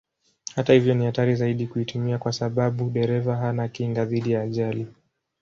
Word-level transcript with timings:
Hata 0.55 0.73
hivyo 0.73 0.93
ni 0.93 1.05
hatari 1.05 1.35
zaidi 1.35 1.67
kuitumia 1.67 2.17
kwa 2.17 2.33
sababu 2.33 2.89
dereva 2.89 3.35
hana 3.35 3.67
kinga 3.67 4.05
dhidi 4.05 4.31
ya 4.31 4.41
ajali. 4.41 4.87